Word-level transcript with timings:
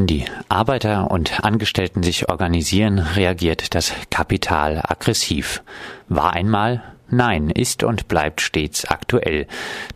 Wenn 0.00 0.06
die 0.06 0.24
Arbeiter 0.48 1.10
und 1.10 1.44
Angestellten 1.44 2.02
sich 2.02 2.30
organisieren, 2.30 3.00
reagiert 3.00 3.74
das 3.74 3.92
Kapital 4.08 4.80
aggressiv. 4.82 5.62
War 6.08 6.32
einmal, 6.32 6.82
Nein, 7.10 7.50
ist 7.50 7.82
und 7.82 8.08
bleibt 8.08 8.40
stets 8.40 8.86
aktuell. 8.86 9.46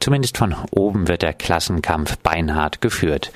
Zumindest 0.00 0.36
von 0.36 0.54
oben 0.72 1.08
wird 1.08 1.22
der 1.22 1.32
Klassenkampf 1.32 2.18
beinhart 2.18 2.82
geführt. 2.82 3.32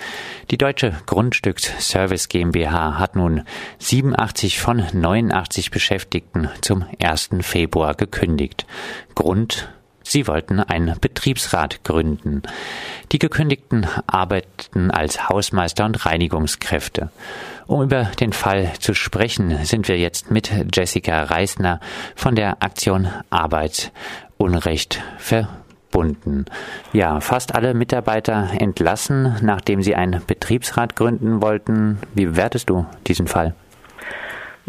Die 0.50 0.58
Deutsche 0.58 0.94
Grundstücksservice 1.06 2.28
GmbH 2.28 2.98
hat 2.98 3.16
nun 3.16 3.44
87 3.78 4.60
von 4.60 4.84
89 4.92 5.70
Beschäftigten 5.70 6.50
zum 6.60 6.84
1. 7.00 7.30
Februar 7.40 7.94
gekündigt. 7.94 8.66
Grund 9.14 9.70
Sie 10.08 10.26
wollten 10.26 10.58
einen 10.58 10.98
Betriebsrat 10.98 11.84
gründen. 11.84 12.40
Die 13.12 13.18
Gekündigten 13.18 13.86
arbeiten 14.06 14.90
als 14.90 15.28
Hausmeister 15.28 15.84
und 15.84 16.06
Reinigungskräfte. 16.06 17.10
Um 17.66 17.82
über 17.82 18.04
den 18.18 18.32
Fall 18.32 18.72
zu 18.80 18.94
sprechen, 18.94 19.66
sind 19.66 19.86
wir 19.86 19.98
jetzt 19.98 20.30
mit 20.30 20.50
Jessica 20.74 21.24
Reisner 21.24 21.80
von 22.16 22.34
der 22.34 22.62
Aktion 22.62 23.08
Arbeitsunrecht 23.28 25.02
verbunden. 25.18 26.46
Ja, 26.94 27.20
fast 27.20 27.54
alle 27.54 27.74
Mitarbeiter 27.74 28.48
entlassen, 28.58 29.36
nachdem 29.42 29.82
sie 29.82 29.94
einen 29.94 30.24
Betriebsrat 30.26 30.96
gründen 30.96 31.42
wollten. 31.42 31.98
Wie 32.14 32.24
bewertest 32.24 32.70
du 32.70 32.86
diesen 33.06 33.26
Fall? 33.26 33.54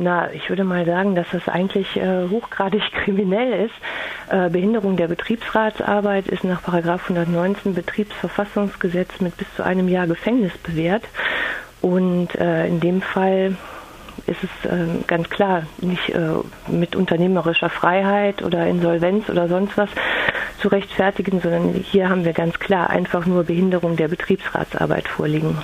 Na, 0.02 0.32
ich 0.32 0.48
würde 0.48 0.64
mal 0.64 0.86
sagen, 0.86 1.14
dass 1.14 1.28
das 1.34 1.50
eigentlich 1.50 1.98
äh, 1.98 2.30
hochgradig 2.30 2.82
kriminell 3.04 3.66
ist. 3.66 4.34
Äh, 4.34 4.50
Behinderung 4.50 4.96
der 4.96 5.10
Betriebsratsarbeit 5.10 6.28
ist 6.28 6.46
nach 6.46 6.66
119 6.66 7.74
Betriebsverfassungsgesetz 7.74 9.20
mit 9.20 9.36
bis 9.36 9.48
zu 9.58 9.64
einem 9.64 9.90
Jahr 9.90 10.08
Gefängnis 10.08 10.58
bewährt. 10.58 11.04
Und 11.82 12.34
äh, 12.36 12.68
in 12.68 12.80
dem 12.80 13.02
Fall 13.02 13.58
ist 14.26 14.40
es 14.42 14.72
äh, 14.72 14.86
ganz 15.06 15.30
klar 15.30 15.64
nicht 15.80 16.10
äh, 16.12 16.30
mit 16.70 16.96
unternehmerischer 16.96 17.70
Freiheit 17.70 18.42
oder 18.42 18.68
Insolvenz 18.68 19.30
oder 19.30 19.50
sonst 19.50 19.78
was 19.78 19.90
zu 20.62 20.70
rechtfertigen, 20.70 21.42
sondern 21.42 21.74
hier 21.74 22.08
haben 22.08 22.24
wir 22.24 22.34
ganz 22.34 22.58
klar 22.60 22.90
einfach 22.90 23.26
nur 23.26 23.44
Behinderung 23.44 23.98
der 23.98 24.08
Betriebsratsarbeit 24.08 25.10
vorliegen 25.10 25.58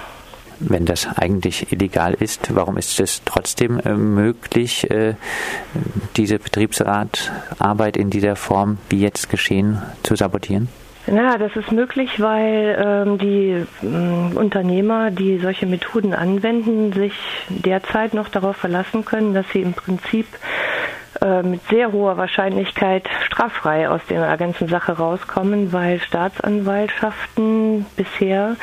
wenn 0.59 0.86
das 0.86 1.08
eigentlich 1.17 1.72
illegal 1.72 2.14
ist, 2.14 2.56
warum 2.56 2.78
ist 2.78 3.00
es 3.00 3.22
trotzdem 3.25 3.80
äh, 3.80 3.94
möglich, 3.94 4.89
äh, 4.89 5.16
diese 6.16 6.39
Betriebsratarbeit 6.39 7.98
in 7.98 8.09
dieser 8.09 8.36
Form, 8.36 8.78
wie 8.89 9.02
jetzt 9.02 9.30
geschehen, 9.30 9.81
zu 10.03 10.16
sabotieren? 10.16 10.70
Ja, 11.08 11.38
das 11.38 11.56
ist 11.56 11.72
möglich, 11.72 12.20
weil 12.20 12.76
ähm, 12.80 13.17
die 13.20 13.66
ähm, 13.83 14.31
Unternehmer, 14.36 15.11
die 15.11 15.38
solche 15.38 15.67
Methoden 15.67 16.14
anwenden, 16.14 16.94
sich 16.94 17.14
derzeit 17.50 18.16
noch 18.16 18.30
darauf 18.30 18.58
verlassen 18.58 19.06
können, 19.06 19.36
dass 19.36 19.45
sie 19.53 19.61
im 19.61 19.73
Prinzip 19.73 20.26
äh, 21.22 21.44
mit 21.44 21.61
sehr 21.70 21.92
hoher 21.92 22.17
Wahrscheinlichkeit 22.17 23.08
straffrei 23.26 23.88
aus 23.88 24.02
der 24.09 24.36
ganzen 24.38 24.67
Sache 24.67 24.94
rauskommen, 24.94 25.72
weil 25.72 26.00
Staatsanwaltschaften 26.00 27.86
bisher 27.95 28.56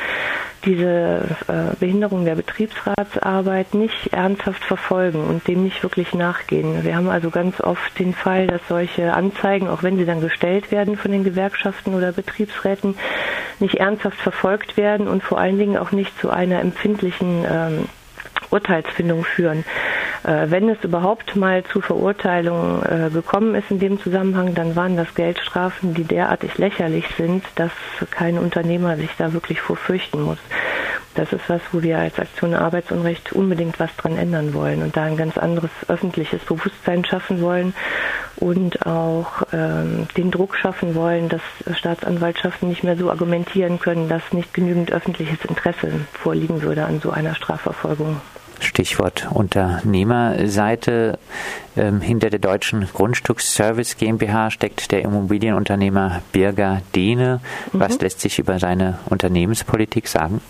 diese 0.64 1.36
äh, 1.48 1.76
Behinderung 1.78 2.24
der 2.24 2.36
Betriebsratsarbeit 2.36 3.74
nicht 3.74 4.12
ernsthaft 4.12 4.64
verfolgen 4.64 5.24
und 5.24 5.46
dem 5.48 5.64
nicht 5.64 5.82
wirklich 5.82 6.14
nachgehen. 6.14 6.84
Wir 6.84 6.96
haben 6.96 7.08
also 7.08 7.30
ganz 7.30 7.60
oft 7.60 7.98
den 7.98 8.14
Fall, 8.14 8.46
dass 8.46 8.60
solche 8.68 9.12
Anzeigen, 9.12 9.68
auch 9.68 9.82
wenn 9.82 9.96
sie 9.96 10.04
dann 10.04 10.20
gestellt 10.20 10.70
werden 10.70 10.96
von 10.96 11.10
den 11.10 11.24
Gewerkschaften 11.24 11.94
oder 11.94 12.12
Betriebsräten, 12.12 12.96
nicht 13.60 13.76
ernsthaft 13.76 14.18
verfolgt 14.18 14.76
werden 14.76 15.08
und 15.08 15.22
vor 15.22 15.38
allen 15.38 15.58
Dingen 15.58 15.76
auch 15.76 15.92
nicht 15.92 16.18
zu 16.20 16.30
einer 16.30 16.60
empfindlichen 16.60 17.44
ähm, 17.48 17.88
Urteilsfindung 18.50 19.24
führen. 19.24 19.64
Äh, 20.24 20.50
wenn 20.50 20.68
es 20.68 20.82
überhaupt 20.84 21.34
mal 21.36 21.64
zu 21.64 21.80
Verurteilungen 21.80 22.82
äh, 22.82 23.10
gekommen 23.10 23.54
ist 23.54 23.70
in 23.70 23.80
dem 23.80 24.00
Zusammenhang, 24.00 24.54
dann 24.54 24.76
waren 24.76 24.96
das 24.96 25.14
Geldstrafen, 25.14 25.94
die 25.94 26.04
derartig 26.04 26.58
lächerlich 26.58 27.06
sind, 27.16 27.44
dass 27.56 27.72
kein 28.10 28.38
Unternehmer 28.38 28.96
sich 28.96 29.10
da 29.18 29.32
wirklich 29.32 29.60
vorfürchten 29.60 30.22
muss. 30.22 30.38
Das 31.14 31.30
ist 31.32 31.48
was, 31.48 31.60
wo 31.72 31.82
wir 31.82 31.98
als 31.98 32.18
Aktion 32.18 32.54
Arbeitsunrecht 32.54 33.32
unbedingt 33.32 33.78
was 33.78 33.94
dran 33.96 34.16
ändern 34.16 34.54
wollen 34.54 34.82
und 34.82 34.96
da 34.96 35.02
ein 35.02 35.16
ganz 35.18 35.36
anderes 35.36 35.70
öffentliches 35.88 36.40
Bewusstsein 36.44 37.04
schaffen 37.04 37.42
wollen 37.42 37.74
und 38.36 38.86
auch 38.86 39.42
ähm, 39.52 40.08
den 40.16 40.30
Druck 40.30 40.56
schaffen 40.56 40.94
wollen, 40.94 41.28
dass 41.28 41.42
Staatsanwaltschaften 41.76 42.68
nicht 42.68 42.82
mehr 42.82 42.96
so 42.96 43.10
argumentieren 43.10 43.78
können, 43.78 44.08
dass 44.08 44.22
nicht 44.32 44.54
genügend 44.54 44.90
öffentliches 44.90 45.44
Interesse 45.44 45.92
vorliegen 46.14 46.62
würde 46.62 46.86
an 46.86 47.00
so 47.00 47.10
einer 47.10 47.34
Strafverfolgung. 47.34 48.20
Stichwort 48.62 49.28
Unternehmerseite. 49.32 51.18
Ähm, 51.76 52.00
hinter 52.00 52.30
der 52.30 52.38
deutschen 52.38 52.86
Grundstücksservice 52.92 53.96
GmbH 53.96 54.50
steckt 54.50 54.92
der 54.92 55.02
Immobilienunternehmer 55.02 56.22
Birger 56.32 56.82
Dehne. 56.94 57.40
Mhm. 57.72 57.80
Was 57.80 58.00
lässt 58.00 58.20
sich 58.20 58.38
über 58.38 58.58
seine 58.58 58.98
Unternehmenspolitik 59.06 60.08
sagen? 60.08 60.40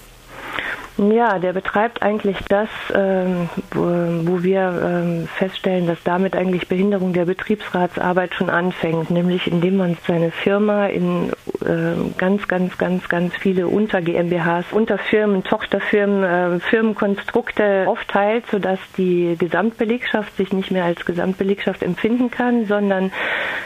Ja, 0.98 1.38
der 1.38 1.54
betreibt 1.54 2.03
eigentlich 2.03 2.36
das, 2.48 2.69
ähm, 2.94 3.48
wo, 3.70 3.80
wo, 3.80 4.42
wir 4.42 4.60
ähm, 4.84 5.26
feststellen, 5.26 5.86
dass 5.86 6.03
damit 6.04 6.36
eigentlich 6.36 6.69
Behinderung 6.69 7.14
der 7.14 7.25
Betriebsratsarbeit 7.25 8.34
schon 8.34 8.50
anfängt, 8.50 9.10
nämlich 9.10 9.50
indem 9.50 9.78
man 9.78 9.97
seine 10.06 10.31
Firma 10.31 10.86
in 10.86 11.31
äh, 11.62 12.12
ganz, 12.19 12.47
ganz, 12.47 12.76
ganz, 12.76 13.08
ganz 13.08 13.34
viele 13.36 13.69
Unter-GmbHs, 13.69 14.72
Unterfirmen, 14.72 15.44
Tochterfirmen, 15.44 16.25
äh, 16.25 16.60
Firmenkonstrukte 16.60 17.84
aufteilt, 17.86 18.44
sodass 18.50 18.78
die 18.98 19.36
Gesamtbelegschaft 19.38 20.36
sich 20.36 20.52
nicht 20.52 20.70
mehr 20.70 20.84
als 20.84 21.04
Gesamtbelegschaft 21.06 21.82
empfinden 21.82 22.31
kann, 22.31 22.66
sondern 22.66 23.12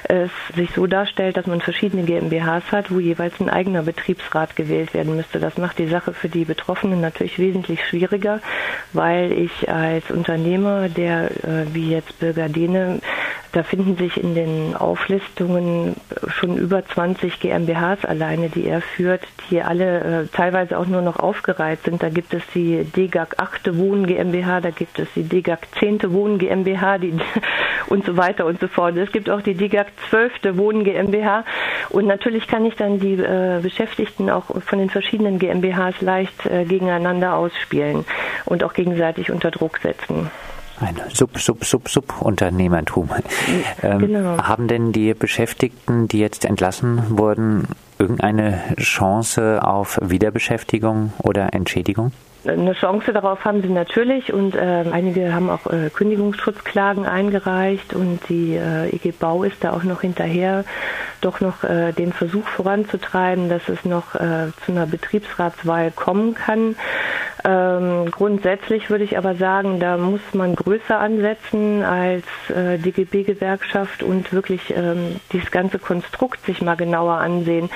es 0.09 0.31
sich 0.55 0.71
so 0.73 0.87
darstellt, 0.87 1.37
dass 1.37 1.47
man 1.47 1.61
verschiedene 1.61 2.05
GmbHs 2.05 2.73
hat, 2.73 2.91
wo 2.91 2.99
jeweils 2.99 3.41
ein 3.41 3.51
eigener 3.51 3.83
Betriebsrat 3.83 4.57
gewählt 4.57 4.95
werden 4.95 5.17
müsste. 5.17 5.39
Das 5.39 5.59
macht 5.59 5.79
die 5.79 5.89
Sache 5.89 6.13
für 6.13 6.29
die 6.29 6.45
Betroffenen 6.45 7.01
natürlich 7.01 7.39
wesentlich 7.39 7.85
schwieriger, 7.85 8.41
weil 8.93 9.33
ich 9.33 9.69
als 9.69 10.11
Unternehmer, 10.11 10.89
der 10.89 11.31
äh, 11.31 11.67
wie 11.73 11.91
jetzt 11.91 12.19
Bürger 12.19 12.49
Dene, 12.49 13.01
da 13.57 13.63
finden 13.63 13.97
sich 13.97 14.23
in 14.23 14.35
den 14.35 14.77
Auflistungen 14.77 15.97
schon 16.29 16.59
über 16.59 16.85
20 16.85 17.41
GmbHs 17.41 18.05
alleine, 18.05 18.51
die 18.51 18.67
er 18.67 18.83
führt, 18.83 19.23
die 19.49 19.63
alle 19.63 20.25
äh, 20.25 20.27
teilweise 20.27 20.79
auch 20.79 20.85
nur 20.85 21.01
noch 21.01 21.19
aufgereiht 21.19 21.83
sind. 21.85 22.03
Da 22.03 22.11
gibt 22.11 22.35
es 22.35 22.43
die 22.55 22.85
DGAG 22.85 23.39
8. 23.39 23.79
Wohnen 23.79 24.07
GmbH, 24.07 24.61
da 24.61 24.69
gibt 24.69 24.99
es 24.99 25.09
die 25.17 25.23
DGAG 25.23 25.61
10. 25.79 26.13
Wohnen 26.13 26.37
GmbH 26.37 26.99
die, 26.99 27.15
und 27.87 28.05
so 28.05 28.19
weiter 28.19 28.45
und 28.45 28.61
so 28.61 28.69
fort. 28.69 28.95
Es 28.99 29.11
gibt 29.11 29.31
auch 29.31 29.41
die 29.41 29.55
DGAG 29.55 29.87
12. 30.11 30.33
Wohnen 30.59 30.85
GmbH 30.85 31.47
und 31.89 32.07
natürlich 32.07 32.49
kann 32.49 32.67
ich 32.67 32.77
dann 32.77 33.01
die 33.01 33.15
äh, 33.15 33.61
Beschäftigten 33.63 34.29
auch 34.29 34.45
von 34.67 34.79
den 34.79 34.91
verschiedenen 34.91 35.39
GmbHs 35.39 36.03
leicht 36.03 36.45
äh, 36.45 36.67
gegeneinander 36.67 37.37
ausspielen 37.37 38.05
und 38.45 38.63
auch 38.63 38.75
gegenseitig 38.75 39.31
unter 39.31 39.51
Druck 39.51 39.79
setzen. 39.79 40.31
Ein 40.81 41.01
Sub, 41.13 41.39
Sub, 41.39 41.65
Sub, 41.65 41.89
Sub-Unternehmertum. 41.89 43.11
Ähm, 43.83 43.99
genau. 43.99 44.37
Haben 44.39 44.69
denn 44.69 44.93
die 44.93 45.15
Beschäftigten, 45.15 46.09
die 46.09 46.19
jetzt 46.19 46.45
entlassen 46.45 47.19
wurden, 47.19 47.69
irgendeine 47.99 48.61
Chance 48.79 49.61
auf 49.63 49.99
Wiederbeschäftigung 50.03 51.13
oder 51.23 51.55
Entschädigung? 51.55 52.13
Eine 52.47 52.75
Chance 52.75 53.13
darauf 53.13 53.45
haben 53.45 53.63
sie 53.63 53.69
natürlich 53.69 54.33
und 54.33 54.55
äh, 54.55 54.85
einige 54.93 55.35
haben 55.35 55.51
auch 55.51 55.67
äh, 55.67 55.91
Kündigungsschutzklagen 55.91 57.05
eingereicht 57.05 57.93
und 57.93 58.21
die 58.29 58.55
äh, 58.55 58.95
EG 58.95 59.13
Bau 59.19 59.43
ist 59.43 59.65
da 59.65 59.73
auch 59.73 59.83
noch 59.83 60.03
hinterher, 60.03 60.65
doch 61.21 61.41
noch 61.41 61.65
äh, 61.65 61.93
den 61.93 62.13
Versuch 62.13 62.47
voranzutreiben, 62.47 63.49
dass 63.49 63.69
es 63.69 63.85
noch 63.85 64.15
äh, 64.15 64.53
zu 64.65 64.73
einer 64.73 64.87
Betriebsratswahl 64.87 65.91
kommen 65.91 66.35
kann. 66.35 66.77
Ähm, 67.47 68.11
grundsätzlich 68.11 68.91
würde 68.91 69.05
ich 69.05 69.17
aber 69.17 69.37
sagen, 69.37 69.79
da 69.79 69.97
muss 69.97 70.21
man 70.33 70.57
größer 70.57 70.99
ansetzen 70.99 71.85
als 71.85 72.25
äh, 72.51 72.77
DGB-Gewerkschaft 72.79 74.03
und 74.03 74.33
wirklich 74.33 74.75
ähm, 74.77 75.21
dieses 75.33 75.53
ganze 75.53 75.79
Konstrukt 75.79 76.45
sich 76.45 76.61
mal 76.61 76.75
genauer 76.75 77.19
ansehen. 77.19 77.71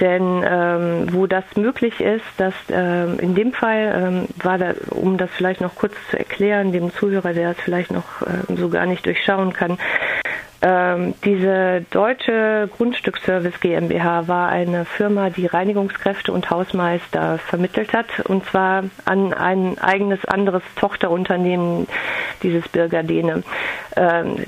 Denn 0.00 0.42
ähm, 0.42 1.08
wo 1.12 1.26
das 1.26 1.44
möglich 1.54 2.00
ist, 2.00 2.24
dass 2.38 2.54
ähm, 2.70 3.18
in 3.18 3.34
dem 3.34 3.52
Fall 3.52 3.92
ähm, 3.94 4.28
war 4.42 4.56
da, 4.56 4.72
um 4.88 5.18
das 5.18 5.28
vielleicht 5.36 5.60
noch 5.60 5.74
kurz 5.74 5.92
zu 6.10 6.18
erklären, 6.18 6.72
dem 6.72 6.90
Zuhörer, 6.90 7.34
der 7.34 7.52
das 7.52 7.62
vielleicht 7.62 7.90
noch 7.90 8.22
äh, 8.22 8.56
so 8.56 8.70
gar 8.70 8.86
nicht 8.86 9.04
durchschauen 9.04 9.52
kann, 9.52 9.76
ähm, 10.62 11.14
diese 11.24 11.86
deutsche 11.90 12.68
Grundstücksservice 12.76 13.60
GmbH 13.60 14.28
war 14.28 14.50
eine 14.50 14.84
Firma, 14.84 15.30
die 15.30 15.46
Reinigungskräfte 15.46 16.32
und 16.32 16.50
Hausmeister 16.50 17.38
vermittelt 17.38 17.94
hat, 17.94 18.20
und 18.24 18.44
zwar 18.44 18.84
an 19.06 19.32
ein 19.32 19.78
eigenes 19.78 20.24
anderes 20.26 20.62
Tochterunternehmen 20.76 21.86
dieses 22.42 22.68
Bürgerdene. 22.68 23.42
Ähm, 23.96 24.44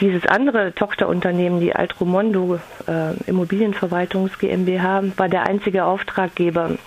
dieses 0.00 0.26
andere 0.26 0.74
Tochterunternehmen, 0.74 1.58
die 1.58 1.74
Altromondo 1.74 2.60
äh, 2.86 3.14
Immobilienverwaltungs 3.26 4.38
GmbH, 4.38 5.02
war 5.16 5.28
der 5.28 5.42
einzige 5.48 5.86
Auftraggeber 5.86 6.78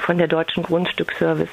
von 0.00 0.18
der 0.18 0.28
deutschen 0.28 0.62
Grundstücksservice. 0.62 1.50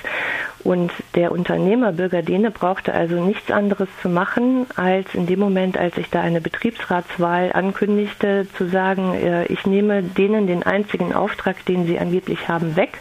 Und 0.64 0.92
der 1.16 1.32
Unternehmer 1.32 1.94
Bürger 1.94 2.22
Dehne 2.22 2.52
brauchte 2.52 2.94
also 2.94 3.24
nichts 3.24 3.50
anderes 3.50 3.88
zu 4.02 4.10
machen, 4.10 4.66
als 4.76 5.16
in 5.16 5.26
dem 5.26 5.40
Moment, 5.40 5.78
als 5.78 5.98
ich 5.98 6.10
da 6.10 6.22
eine 6.22 6.42
Betriebsratswahl 6.42 7.52
ankündigte, 7.54 8.46
zu 8.58 8.68
sagen, 8.68 9.14
äh, 9.14 9.46
ich 9.46 9.66
nehme 9.66 10.04
denen 10.04 10.48
den 10.48 10.64
einzigen 10.64 11.14
Auftrag, 11.14 11.64
den 11.66 11.86
sie 11.86 11.98
angeblich 11.98 12.50
haben, 12.50 12.76
weg. 12.76 13.00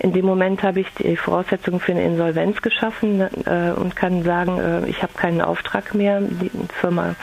In 0.00 0.12
dem 0.12 0.26
Moment 0.26 0.62
habe 0.64 0.80
ich 0.80 0.88
die 0.94 1.16
Voraussetzungen 1.16 1.78
für 1.78 1.92
eine 1.92 2.04
Insolvenz 2.04 2.62
geschaffen 2.62 3.20
äh, 3.20 3.70
und 3.70 3.94
kann 3.94 4.24
sagen, 4.24 4.58
äh, 4.58 4.88
ich 4.88 5.02
habe 5.02 5.12
keinen 5.14 5.40
Auftrag 5.40 5.94
mehr. 5.94 6.20
Die 6.20 6.50
Firma, 6.80 7.14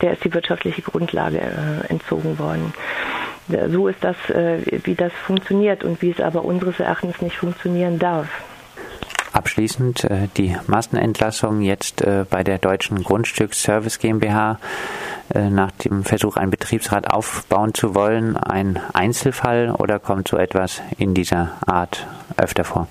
der 0.00 0.12
ist 0.14 0.24
die 0.24 0.32
wirtschaftliche 0.32 0.80
Grundlage 0.80 1.40
entzogen 1.88 2.38
worden. 2.38 2.72
So 3.68 3.88
ist 3.88 4.02
das, 4.02 4.16
wie 4.84 4.94
das 4.94 5.12
funktioniert 5.12 5.84
und 5.84 6.00
wie 6.00 6.10
es 6.10 6.20
aber 6.20 6.44
unseres 6.44 6.80
Erachtens 6.80 7.20
nicht 7.20 7.36
funktionieren 7.36 7.98
darf. 7.98 8.28
Abschließend 9.32 10.04
äh, 10.04 10.28
die 10.36 10.56
Massenentlassung 10.66 11.60
jetzt 11.60 12.02
äh, 12.02 12.24
bei 12.28 12.42
der 12.42 12.58
Deutschen 12.58 13.02
Grundstücksservice 13.02 13.98
GmbH 13.98 14.58
äh, 15.32 15.48
nach 15.50 15.70
dem 15.70 16.04
Versuch, 16.04 16.36
einen 16.36 16.50
Betriebsrat 16.50 17.08
aufbauen 17.10 17.72
zu 17.74 17.94
wollen, 17.94 18.36
ein 18.36 18.80
Einzelfall 18.92 19.70
oder 19.70 20.00
kommt 20.00 20.28
so 20.28 20.36
etwas 20.36 20.82
in 20.98 21.14
dieser 21.14 21.52
Art 21.66 22.06
öfter 22.36 22.64
vor? 22.64 22.88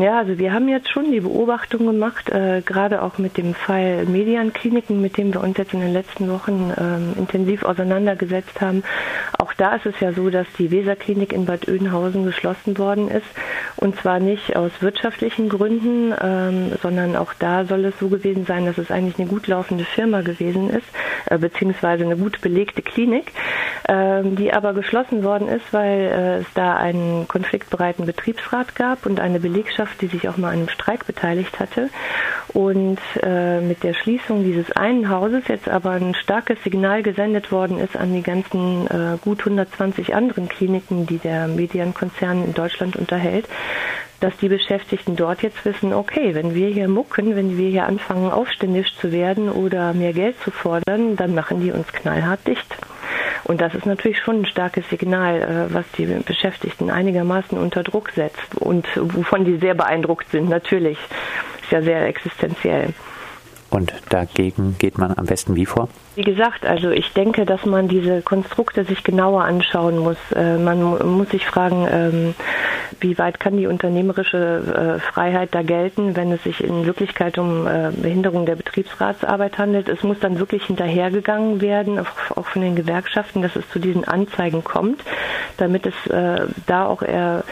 Ja, 0.00 0.20
also 0.20 0.38
wir 0.38 0.54
haben 0.54 0.68
jetzt 0.68 0.88
schon 0.90 1.12
die 1.12 1.20
Beobachtung 1.20 1.86
gemacht, 1.86 2.30
äh, 2.30 2.62
gerade 2.64 3.02
auch 3.02 3.18
mit 3.18 3.36
dem 3.36 3.54
Fall 3.54 4.06
Medienkliniken, 4.06 5.02
mit 5.02 5.18
dem 5.18 5.34
wir 5.34 5.42
uns 5.42 5.58
jetzt 5.58 5.74
in 5.74 5.80
den 5.80 5.92
letzten 5.92 6.30
Wochen 6.30 6.72
ähm, 6.78 7.12
intensiv 7.18 7.62
auseinandergesetzt 7.62 8.60
haben. 8.60 8.84
Auch 9.38 9.52
da 9.52 9.74
ist 9.74 9.84
es 9.84 10.00
ja 10.00 10.12
so, 10.12 10.30
dass 10.30 10.46
die 10.58 10.70
Weserklinik 10.70 11.32
in 11.32 11.44
Bad 11.44 11.68
Oeynhausen 11.68 12.24
geschlossen 12.24 12.78
worden 12.78 13.08
ist. 13.08 13.26
Und 13.76 13.96
zwar 14.00 14.20
nicht 14.20 14.54
aus 14.56 14.70
wirtschaftlichen 14.80 15.48
Gründen, 15.48 16.14
ähm, 16.20 16.72
sondern 16.82 17.16
auch 17.16 17.32
da 17.34 17.64
soll 17.64 17.84
es 17.86 17.98
so 17.98 18.08
gewesen 18.08 18.46
sein, 18.46 18.66
dass 18.66 18.78
es 18.78 18.90
eigentlich 18.90 19.18
eine 19.18 19.28
gut 19.28 19.46
laufende 19.46 19.84
Firma 19.84 20.20
gewesen 20.20 20.70
ist, 20.70 20.86
äh, 21.32 21.38
beziehungsweise 21.38 22.04
eine 22.04 22.16
gut 22.16 22.40
belegte 22.40 22.82
Klinik, 22.82 23.32
äh, 23.84 24.22
die 24.22 24.52
aber 24.52 24.74
geschlossen 24.74 25.24
worden 25.24 25.48
ist, 25.48 25.72
weil 25.72 26.00
äh, 26.00 26.36
es 26.38 26.46
da 26.54 26.76
einen 26.76 27.26
konfliktbereiten 27.28 28.06
Betriebsrat 28.06 28.74
gab 28.74 29.06
und 29.06 29.20
eine 29.20 29.40
Belegschaft 29.40 30.00
die 30.00 30.08
sich 30.08 30.28
auch 30.28 30.36
mal 30.36 30.48
an 30.48 30.58
einem 30.58 30.68
Streik 30.68 31.06
beteiligt 31.06 31.58
hatte. 31.58 31.88
Und 32.48 32.98
äh, 33.22 33.60
mit 33.60 33.82
der 33.82 33.94
Schließung 33.94 34.44
dieses 34.44 34.70
einen 34.72 35.08
Hauses 35.08 35.48
jetzt 35.48 35.68
aber 35.68 35.92
ein 35.92 36.14
starkes 36.14 36.62
Signal 36.62 37.02
gesendet 37.02 37.50
worden 37.50 37.78
ist 37.78 37.96
an 37.96 38.14
die 38.14 38.22
ganzen 38.22 38.86
gut 39.22 39.40
120 39.40 40.14
anderen 40.14 40.48
Kliniken, 40.48 41.06
die 41.06 41.18
der 41.18 41.48
Medienkonzern 41.48 42.44
in 42.44 42.54
Deutschland 42.54 42.96
unterhält, 42.96 43.46
dass 44.22 44.36
die 44.36 44.48
Beschäftigten 44.48 45.16
dort 45.16 45.42
jetzt 45.42 45.64
wissen, 45.64 45.92
okay, 45.92 46.34
wenn 46.34 46.54
wir 46.54 46.68
hier 46.68 46.88
mucken, 46.88 47.34
wenn 47.34 47.58
wir 47.58 47.68
hier 47.68 47.86
anfangen, 47.86 48.30
aufständisch 48.30 48.94
zu 48.96 49.10
werden 49.10 49.50
oder 49.50 49.92
mehr 49.94 50.12
Geld 50.12 50.36
zu 50.42 50.50
fordern, 50.50 51.16
dann 51.16 51.34
machen 51.34 51.60
die 51.60 51.72
uns 51.72 51.92
knallhart 51.92 52.46
dicht. 52.46 52.76
Und 53.44 53.60
das 53.60 53.74
ist 53.74 53.86
natürlich 53.86 54.20
schon 54.20 54.42
ein 54.42 54.46
starkes 54.46 54.88
Signal, 54.88 55.42
äh, 55.42 55.74
was 55.74 55.84
die 55.98 56.06
Beschäftigten 56.06 56.90
einigermaßen 56.90 57.58
unter 57.58 57.82
Druck 57.82 58.10
setzt 58.10 58.54
und 58.54 58.86
wovon 58.94 59.44
die 59.44 59.56
sehr 59.56 59.74
beeindruckt 59.74 60.30
sind, 60.30 60.48
natürlich. 60.48 60.98
Ist 61.62 61.72
ja 61.72 61.82
sehr 61.82 62.06
existenziell. 62.06 62.94
Und 63.72 63.94
dagegen 64.10 64.76
geht 64.78 64.98
man 64.98 65.16
am 65.16 65.24
besten 65.24 65.56
wie 65.56 65.64
vor? 65.64 65.88
Wie 66.14 66.24
gesagt, 66.24 66.66
also 66.66 66.90
ich 66.90 67.14
denke, 67.14 67.46
dass 67.46 67.64
man 67.64 67.88
diese 67.88 68.20
Konstrukte 68.20 68.84
sich 68.84 69.02
genauer 69.02 69.44
anschauen 69.44 69.96
muss. 69.96 70.18
Äh, 70.36 70.58
man 70.58 70.82
muss 71.08 71.30
sich 71.30 71.46
fragen, 71.46 71.88
ähm, 71.90 72.34
wie 73.00 73.16
weit 73.16 73.40
kann 73.40 73.56
die 73.56 73.66
unternehmerische 73.66 74.98
äh, 74.98 75.12
Freiheit 75.12 75.54
da 75.54 75.62
gelten, 75.62 76.14
wenn 76.16 76.30
es 76.32 76.42
sich 76.42 76.62
in 76.62 76.84
Wirklichkeit 76.84 77.38
um 77.38 77.66
äh, 77.66 77.90
Behinderung 77.92 78.44
der 78.44 78.56
Betriebsratsarbeit 78.56 79.56
handelt. 79.56 79.88
Es 79.88 80.02
muss 80.02 80.20
dann 80.20 80.38
wirklich 80.38 80.64
hinterhergegangen 80.64 81.62
werden, 81.62 81.98
auch 81.98 82.46
von 82.46 82.60
den 82.60 82.76
Gewerkschaften, 82.76 83.40
dass 83.40 83.56
es 83.56 83.66
zu 83.70 83.78
diesen 83.78 84.04
Anzeigen 84.04 84.64
kommt, 84.64 85.02
damit 85.56 85.86
es 85.86 86.10
äh, 86.10 86.46
da 86.66 86.84
auch 86.84 87.00
eher 87.00 87.44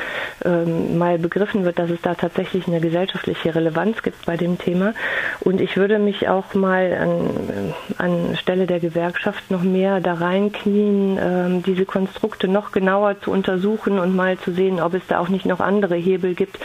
ähm, 0.44 0.98
mal 0.98 1.18
begriffen 1.18 1.64
wird, 1.64 1.78
dass 1.78 1.90
es 1.90 2.00
da 2.02 2.14
tatsächlich 2.14 2.66
eine 2.66 2.80
gesellschaftliche 2.80 3.54
Relevanz 3.54 4.02
gibt 4.02 4.26
bei 4.26 4.36
dem 4.36 4.58
Thema. 4.58 4.92
Und 5.40 5.60
ich 5.60 5.76
würde 5.76 5.98
mich 5.98 6.09
auch 6.28 6.54
mal 6.54 6.92
an, 6.92 7.74
an 7.98 8.36
Stelle 8.36 8.66
der 8.66 8.80
Gewerkschaft 8.80 9.50
noch 9.50 9.62
mehr 9.62 10.00
da 10.00 10.14
reinknien, 10.14 11.18
ähm, 11.20 11.62
diese 11.62 11.84
Konstrukte 11.84 12.48
noch 12.48 12.72
genauer 12.72 13.20
zu 13.20 13.30
untersuchen 13.30 13.98
und 13.98 14.14
mal 14.14 14.38
zu 14.38 14.52
sehen, 14.52 14.80
ob 14.80 14.94
es 14.94 15.02
da 15.08 15.18
auch 15.18 15.28
nicht 15.28 15.46
noch 15.46 15.60
andere 15.60 15.96
Hebel 15.96 16.34
gibt, 16.34 16.58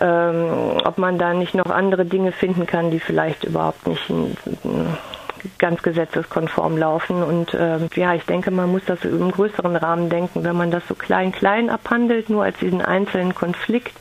ähm, 0.00 0.78
ob 0.84 0.98
man 0.98 1.18
da 1.18 1.34
nicht 1.34 1.54
noch 1.54 1.70
andere 1.70 2.04
Dinge 2.04 2.32
finden 2.32 2.66
kann, 2.66 2.90
die 2.90 3.00
vielleicht 3.00 3.44
überhaupt 3.44 3.86
nicht 3.86 4.10
ganz 5.58 5.82
gesetzeskonform 5.82 6.76
laufen. 6.76 7.22
Und 7.22 7.54
äh, 7.54 7.78
ja, 7.94 8.14
ich 8.14 8.24
denke, 8.24 8.50
man 8.50 8.70
muss 8.70 8.82
das 8.86 9.04
im 9.04 9.30
größeren 9.30 9.76
Rahmen 9.76 10.08
denken. 10.08 10.44
Wenn 10.44 10.56
man 10.56 10.70
das 10.70 10.86
so 10.88 10.94
klein-klein 10.94 11.70
abhandelt, 11.70 12.28
nur 12.28 12.44
als 12.44 12.58
diesen 12.58 12.82
einzelnen 12.82 13.34
Konflikt, 13.34 13.92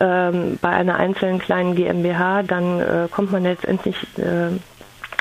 ähm, 0.00 0.58
bei 0.60 0.70
einer 0.70 0.96
einzelnen 0.96 1.38
kleinen 1.38 1.74
GmbH, 1.74 2.42
dann 2.42 2.80
äh, 2.80 3.08
kommt 3.10 3.32
man 3.32 3.42
letztendlich 3.42 3.96
äh, 4.18 4.50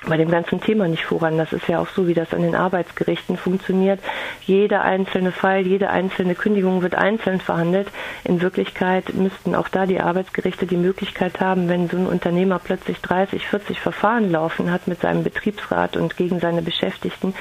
bei 0.07 0.17
dem 0.17 0.29
ganzen 0.29 0.61
Thema 0.61 0.87
nicht 0.87 1.05
voran. 1.05 1.37
Das 1.37 1.53
ist 1.53 1.67
ja 1.67 1.79
auch 1.79 1.87
so, 1.87 2.07
wie 2.07 2.13
das 2.13 2.33
an 2.33 2.41
den 2.41 2.55
Arbeitsgerichten 2.55 3.37
funktioniert. 3.37 3.99
Jeder 4.41 4.81
einzelne 4.81 5.31
Fall, 5.31 5.65
jede 5.65 5.89
einzelne 5.89 6.35
Kündigung 6.35 6.81
wird 6.81 6.95
einzeln 6.95 7.39
verhandelt. 7.39 7.87
In 8.23 8.41
Wirklichkeit 8.41 9.13
müssten 9.13 9.55
auch 9.55 9.67
da 9.67 9.85
die 9.85 9.99
Arbeitsgerichte 9.99 10.65
die 10.65 10.77
Möglichkeit 10.77 11.39
haben, 11.39 11.69
wenn 11.69 11.89
so 11.89 11.97
ein 11.97 12.07
Unternehmer 12.07 12.59
plötzlich 12.59 12.99
30, 13.01 13.47
40 13.47 13.79
Verfahren 13.79 14.31
laufen 14.31 14.71
hat 14.71 14.87
mit 14.87 15.01
seinem 15.01 15.23
Betriebsrat 15.23 15.97
und 15.97 16.17
gegen 16.17 16.39
seine 16.39 16.61
Beschäftigten, 16.61 17.33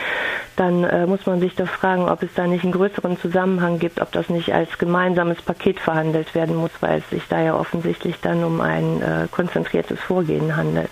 dann 0.56 0.84
äh, 0.84 1.06
muss 1.06 1.26
man 1.26 1.40
sich 1.40 1.54
doch 1.54 1.68
fragen, 1.68 2.08
ob 2.08 2.22
es 2.22 2.34
da 2.34 2.46
nicht 2.46 2.64
einen 2.64 2.72
größeren 2.72 3.18
Zusammenhang 3.18 3.78
gibt, 3.78 4.00
ob 4.00 4.12
das 4.12 4.28
nicht 4.28 4.52
als 4.52 4.78
gemeinsames 4.78 5.40
Paket 5.42 5.80
verhandelt 5.80 6.34
werden 6.34 6.56
muss, 6.56 6.70
weil 6.80 6.98
es 6.98 7.10
sich 7.10 7.22
da 7.28 7.40
ja 7.42 7.54
offensichtlich 7.54 8.16
dann 8.20 8.42
um 8.42 8.60
ein 8.60 9.02
äh, 9.02 9.28
konzentriertes 9.30 10.00
Vorgehen 10.00 10.56
handelt 10.56 10.90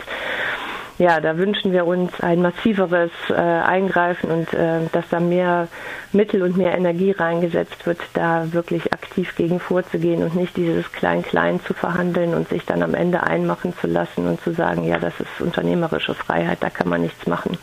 ja, 0.99 1.21
da 1.21 1.37
wünschen 1.37 1.73
wir 1.73 1.87
uns 1.87 2.13
ein 2.21 2.41
massiveres 2.41 3.11
äh, 3.29 3.35
Eingreifen 3.35 4.31
und 4.31 4.53
äh, 4.55 4.81
dass 4.93 5.09
da 5.11 5.19
mehr 5.19 5.69
Mittel 6.13 6.43
und 6.43 6.57
mehr 6.57 6.77
Energie 6.77 7.11
reingesetzt 7.11 7.85
wird, 7.87 7.99
da 8.13 8.53
wirklich 8.53 8.93
aktiv 8.93 9.35
gegen 9.35 9.59
vorzugehen 9.59 10.23
und 10.23 10.37
nicht 10.37 10.57
dieses 10.57 10.91
Klein-Klein 10.93 11.61
zu 11.67 11.75
verhandeln 11.75 12.35
und 12.35 12.49
sich 12.49 12.65
dann 12.65 12.83
am 12.83 12.95
Ende 12.95 13.25
einmachen 13.25 13.75
zu 13.81 13.89
lassen 13.89 14.29
und 14.29 14.41
zu 14.43 14.53
sagen, 14.53 14.85
ja, 14.85 14.99
das 14.99 15.15
ist 15.19 15.41
unternehmerische 15.41 16.15
Freiheit, 16.15 16.59
da 16.61 16.71
kann 16.71 16.89
man 16.89 17.03
nichts 17.03 17.27
machen. 17.27 17.59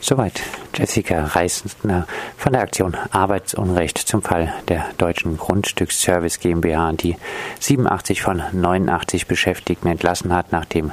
Soweit 0.00 0.40
Jessica 0.74 1.24
Reisner 1.24 2.06
von 2.36 2.52
der 2.52 2.62
Aktion 2.62 2.96
Arbeitsunrecht 3.10 3.98
zum 3.98 4.22
Fall 4.22 4.52
der 4.68 4.86
Deutschen 4.96 5.36
Grundstücksservice 5.36 6.38
GmbH, 6.38 6.92
die 6.92 7.16
87 7.58 8.22
von 8.22 8.42
89 8.52 9.26
Beschäftigten 9.26 9.88
entlassen 9.88 10.32
hat, 10.32 10.52
nachdem 10.52 10.92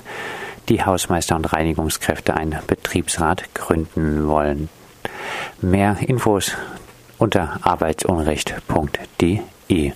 die 0.69 0.83
Hausmeister 0.83 1.35
und 1.35 1.53
Reinigungskräfte 1.53 2.35
einen 2.35 2.59
Betriebsrat 2.67 3.53
gründen 3.53 4.27
wollen. 4.27 4.69
Mehr 5.61 5.97
Infos 6.01 6.55
unter 7.17 7.59
arbeitsunrecht.de 7.63 9.91